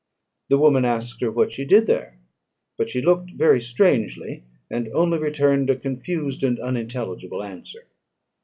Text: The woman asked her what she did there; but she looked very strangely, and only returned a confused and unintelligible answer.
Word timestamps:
The 0.49 0.57
woman 0.57 0.83
asked 0.83 1.21
her 1.21 1.29
what 1.29 1.51
she 1.51 1.63
did 1.63 1.85
there; 1.85 2.17
but 2.75 2.89
she 2.89 3.03
looked 3.03 3.29
very 3.35 3.61
strangely, 3.61 4.43
and 4.67 4.87
only 4.95 5.19
returned 5.19 5.69
a 5.69 5.75
confused 5.75 6.43
and 6.43 6.57
unintelligible 6.59 7.43
answer. 7.43 7.85